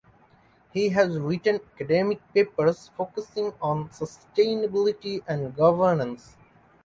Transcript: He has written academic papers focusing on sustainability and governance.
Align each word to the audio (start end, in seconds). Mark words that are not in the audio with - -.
He 0.71 0.89
has 0.89 1.15
written 1.19 1.59
academic 1.75 2.21
papers 2.33 2.89
focusing 2.97 3.53
on 3.61 3.89
sustainability 3.89 5.21
and 5.27 5.55
governance. 5.55 6.37